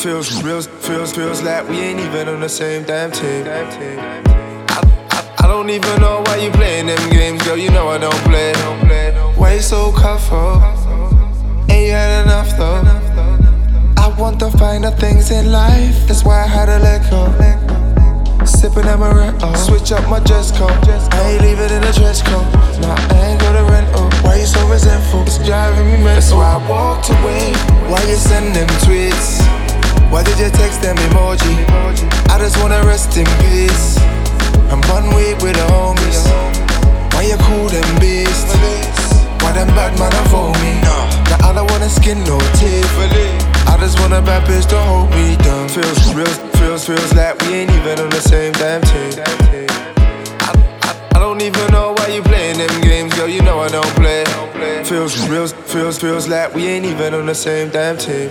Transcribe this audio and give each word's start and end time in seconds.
Feels 0.00 0.42
real, 0.42 0.62
feels, 0.62 1.12
feels 1.12 1.42
like 1.42 1.68
we 1.68 1.78
ain't 1.78 2.00
even 2.00 2.26
on 2.26 2.40
the 2.40 2.48
same 2.48 2.84
damn 2.84 3.12
team. 3.12 3.44
I, 3.46 4.80
I, 5.10 5.34
I 5.40 5.46
don't 5.46 5.68
even 5.68 6.00
know 6.00 6.22
why 6.24 6.36
you 6.36 6.50
playing 6.52 6.86
them 6.86 7.10
games, 7.10 7.42
girl. 7.42 7.58
You 7.58 7.70
know 7.70 7.88
I 7.88 7.98
don't 7.98 8.22
play. 8.24 8.54
Why 9.36 9.56
you 9.56 9.60
so 9.60 9.92
cutthroat? 9.92 10.62
Ain't 11.68 11.88
you 11.88 11.92
had 11.92 12.24
enough 12.24 12.48
though? 12.56 12.80
I 13.98 14.08
want 14.18 14.38
the 14.38 14.50
finer 14.52 14.90
things 14.90 15.30
in 15.30 15.52
life, 15.52 16.08
that's 16.08 16.24
why 16.24 16.44
I 16.44 16.46
had 16.46 16.66
to 16.72 16.78
let 16.78 17.10
go. 17.10 17.28
Sipping 18.46 18.84
amaretto, 18.84 19.54
switch 19.54 19.92
up 19.92 20.08
my 20.08 20.20
dress 20.20 20.50
code. 20.50 20.70
I 21.12 21.32
ain't 21.32 21.42
leaving 21.42 21.76
in 21.76 21.84
a 21.84 21.92
dress 21.92 22.22
code. 22.22 22.48
Nah, 22.80 22.96
I 22.96 23.26
ain't 23.28 23.40
gonna 23.40 23.64
rent. 23.64 23.86
Oh, 23.94 24.08
why 24.22 24.36
you 24.36 24.46
so 24.46 24.66
resentful? 24.66 25.24
It's 25.24 25.36
driving 25.44 25.84
me 25.84 26.02
mental. 26.02 26.14
That's 26.14 26.32
why 26.32 26.56
I 26.56 26.70
walked 26.70 27.10
away. 27.10 27.52
Why 27.92 28.00
you 28.08 28.16
send 28.16 28.56
them 28.56 28.68
tweets? 28.80 29.59
You 30.40 30.48
text 30.48 30.80
them 30.80 30.96
emoji? 30.96 31.52
I 32.32 32.38
just 32.38 32.56
wanna 32.62 32.80
rest 32.86 33.14
in 33.18 33.26
peace. 33.44 33.98
I'm 34.72 34.80
one 34.88 35.12
week 35.14 35.36
with 35.44 35.52
the 35.52 35.66
homies. 35.68 36.24
Why 37.12 37.28
you 37.28 37.36
cool 37.44 37.68
them 37.68 37.84
beast? 38.00 38.48
Why 39.44 39.52
them 39.52 39.68
bad 39.76 39.92
man 40.00 40.16
for 40.32 40.48
me? 40.64 40.80
Now 40.80 41.44
I 41.46 41.52
don't 41.52 41.70
wanna 41.70 41.90
skin 41.90 42.24
no 42.24 42.38
teeth. 42.56 42.88
I 43.68 43.76
just 43.80 44.00
wanna 44.00 44.22
bad 44.22 44.48
bitch 44.48 44.66
to 44.70 44.80
hold 44.80 45.10
me 45.10 45.36
down. 45.44 45.68
Feels 45.68 46.14
real, 46.14 46.32
feels, 46.56 46.86
feels 46.86 47.12
like 47.12 47.38
we 47.42 47.60
ain't 47.60 47.70
even 47.72 48.00
on 48.00 48.08
the 48.08 48.22
same 48.22 48.54
damn 48.54 48.80
team. 48.80 49.12
I, 50.48 51.10
I, 51.16 51.18
don't 51.18 51.42
even 51.42 51.70
know 51.70 51.92
why 51.98 52.06
you 52.06 52.22
playing 52.22 52.56
them 52.56 52.80
games, 52.80 53.12
girl. 53.12 53.28
You 53.28 53.42
know 53.42 53.60
I 53.60 53.68
don't 53.68 53.94
play. 53.94 54.24
Feels 54.84 55.20
real, 55.28 55.48
feels, 55.48 55.98
feels 55.98 56.28
like 56.28 56.54
we 56.54 56.66
ain't 56.66 56.86
even 56.86 57.12
on 57.12 57.26
the 57.26 57.34
same 57.34 57.68
damn 57.68 57.98
team. 57.98 58.30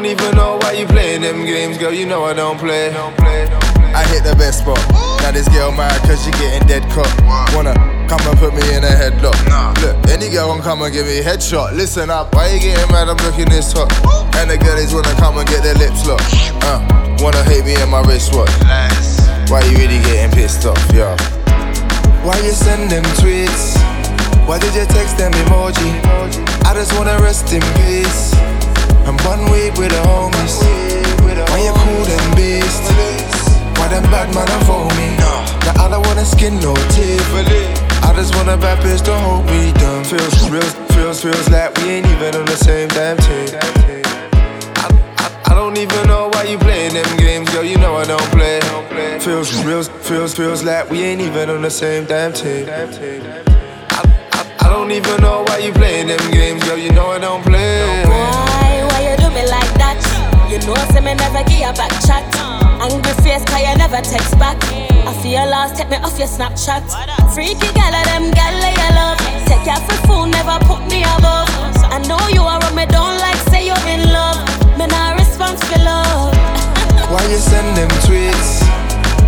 Don't 0.00 0.16
even 0.16 0.34
know 0.34 0.56
why 0.62 0.72
you 0.72 0.86
playing 0.86 1.20
them 1.20 1.44
games, 1.44 1.76
girl. 1.76 1.92
You 1.92 2.06
know 2.06 2.24
I 2.24 2.32
don't 2.32 2.56
play. 2.56 2.88
I 2.88 4.00
hit 4.08 4.24
the 4.24 4.32
best 4.32 4.64
spot. 4.64 4.80
Now 5.20 5.30
this 5.30 5.46
girl 5.52 5.72
mad 5.76 5.92
cause 6.08 6.24
she 6.24 6.32
getting 6.40 6.66
dead 6.66 6.88
cut. 6.88 7.04
Wanna 7.52 7.76
come 8.08 8.24
and 8.24 8.38
put 8.40 8.56
me 8.56 8.64
in 8.72 8.80
a 8.80 8.96
headlock. 8.96 9.36
Look, 9.84 9.92
any 10.08 10.32
girl 10.32 10.56
can 10.56 10.62
come 10.64 10.80
and 10.80 10.90
give 10.90 11.04
me 11.04 11.18
a 11.18 11.22
headshot. 11.22 11.76
Listen 11.76 12.08
up, 12.08 12.32
why 12.32 12.48
you 12.48 12.60
getting 12.60 12.88
mad? 12.88 13.12
I'm 13.12 13.20
looking 13.28 13.44
this 13.52 13.76
hot. 13.76 13.92
And 14.40 14.48
the 14.48 14.56
girlies 14.56 14.94
wanna 14.96 15.12
come 15.20 15.36
and 15.36 15.46
get 15.46 15.62
their 15.62 15.76
lips 15.76 16.08
locked. 16.08 16.32
Uh, 16.64 16.80
wanna 17.20 17.44
hate 17.44 17.68
me 17.68 17.76
in 17.76 17.90
my 17.92 18.00
wristwatch. 18.00 18.48
Why 19.52 19.60
you 19.68 19.76
really 19.76 20.00
getting 20.08 20.32
pissed 20.32 20.64
off, 20.64 20.80
yeah? 20.96 21.12
Why 22.24 22.40
you 22.40 22.56
send 22.56 22.88
them 22.88 23.04
tweets? 23.20 23.76
Why 24.48 24.56
did 24.64 24.72
you 24.72 24.88
text 24.96 25.20
them 25.20 25.32
emoji? 25.44 25.92
I 26.64 26.72
just 26.72 26.96
wanna 26.96 27.20
rest 27.20 27.52
in 27.52 27.60
peace. 27.84 28.32
I'm 29.06 29.16
one 29.24 29.50
week 29.50 29.74
with 29.74 29.90
the 29.90 30.02
homies. 30.08 30.60
Why 31.50 31.60
you 31.64 31.72
cool 31.72 32.04
them 32.04 32.26
beast? 32.36 32.84
Why 33.78 33.88
them 33.88 34.04
bad 34.12 34.28
man 34.34 34.48
for 34.66 34.84
me? 34.96 35.16
Now 35.16 35.84
I 35.84 35.88
don't 35.90 36.04
wanna 36.06 36.24
skin 36.24 36.60
no 36.60 36.74
teeth. 36.94 37.26
I 38.02 38.12
just 38.14 38.34
wanna 38.36 38.56
bad 38.56 38.78
bitch 38.84 39.04
to 39.04 39.14
hold 39.14 39.46
me 39.46 39.72
down. 39.74 40.04
Feels 40.04 40.50
real, 40.50 40.62
feels, 40.94 41.22
feels 41.22 41.48
like 41.48 41.74
we 41.78 41.90
ain't 41.90 42.06
even 42.06 42.34
on 42.36 42.44
the 42.44 42.56
same 42.56 42.88
damn 42.88 43.16
team. 43.16 43.48
I, 44.76 45.50
I, 45.50 45.54
don't 45.54 45.76
even 45.78 46.06
know 46.08 46.28
why 46.32 46.44
you 46.44 46.58
playing 46.58 46.94
them 46.94 47.16
games, 47.16 47.48
girl. 47.50 47.64
You 47.64 47.78
know 47.78 47.96
I 47.96 48.04
don't 48.04 48.30
play. 48.30 48.60
Feels 49.20 49.52
real, 49.64 49.82
feels, 49.82 50.34
feels 50.34 50.62
like 50.64 50.90
we 50.90 51.02
ain't 51.02 51.20
even 51.20 51.50
on 51.50 51.62
the 51.62 51.70
same 51.70 52.04
damn 52.04 52.32
team. 52.32 52.68
I, 52.68 52.84
I, 54.32 54.56
I 54.60 54.68
don't 54.68 54.90
even 54.90 55.20
know 55.20 55.44
why 55.46 55.58
you 55.58 55.72
playing 55.72 56.08
them 56.08 56.30
games, 56.30 56.64
girl. 56.64 56.78
You 56.78 56.92
know 56.92 57.06
I 57.10 57.18
don't 57.18 57.42
play. 57.42 58.29
Know, 60.70 60.86
say 60.94 61.00
me 61.00 61.14
never 61.14 61.42
give 61.50 61.58
you 61.58 61.72
back 61.74 61.90
chat. 62.06 62.22
Angry 62.78 63.10
face, 63.26 63.42
cause 63.42 63.58
you 63.58 63.74
never 63.74 63.98
text 64.06 64.38
back. 64.38 64.54
I 65.02 65.10
feel 65.18 65.42
lost, 65.50 65.74
take 65.74 65.90
me 65.90 65.96
off 65.96 66.16
your 66.16 66.30
Snapchat. 66.30 66.86
Freaky 67.34 67.66
gal 67.74 67.90
of 67.90 68.04
them 68.06 68.30
gal 68.30 68.54
you 68.54 68.90
love. 68.94 69.18
Take 69.50 69.66
you 69.66 69.78
for 69.82 69.98
fool, 70.06 70.26
never 70.30 70.62
put 70.70 70.86
me 70.86 71.02
above. 71.02 71.50
I 71.90 71.98
know 72.06 72.22
you 72.30 72.42
are 72.46 72.62
what 72.62 72.74
me 72.78 72.86
don't 72.86 73.18
like, 73.18 73.40
say 73.50 73.66
you're 73.66 73.86
in 73.90 74.14
love. 74.14 74.38
Me 74.78 74.86
not 74.86 75.18
response 75.18 75.58
for 75.66 75.82
love. 75.82 76.38
Why 77.10 77.26
you 77.26 77.42
send 77.42 77.76
them 77.76 77.90
tweets? 78.06 78.62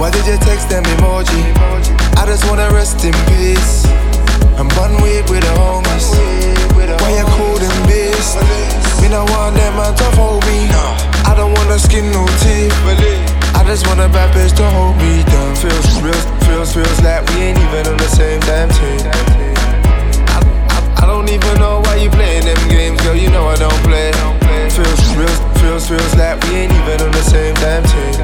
Why 0.00 0.08
did 0.10 0.24
you 0.24 0.38
text 0.40 0.70
them 0.70 0.84
emoji? 0.84 1.52
I 2.16 2.24
just 2.24 2.48
wanna 2.48 2.72
rest 2.72 3.04
in 3.04 3.12
peace. 3.28 3.84
Feels, 16.96 17.02
feels 17.02 17.04
like 17.04 17.28
we 17.30 17.42
ain't 17.42 17.58
even 17.58 17.86
on 17.86 17.96
the 17.96 18.08
same 18.08 18.40
damn 18.40 18.68
team. 18.68 19.00
I, 20.28 21.02
I, 21.02 21.06
don't 21.06 21.28
even 21.28 21.58
know 21.58 21.80
why 21.80 21.96
you 21.96 22.10
playing 22.10 22.44
them 22.44 22.68
games, 22.68 23.00
girl. 23.02 23.14
You 23.16 23.30
know 23.30 23.46
I 23.46 23.56
don't 23.56 23.82
play. 23.82 24.12
Feels 24.70 25.16
real, 25.16 25.28
feels, 25.60 25.88
feels 25.88 26.14
like 26.16 26.42
we 26.44 26.56
ain't 26.56 26.72
even 26.72 27.00
on 27.02 27.12
the 27.12 27.22
same 27.22 27.54
damn 27.56 27.82
team. 27.84 28.15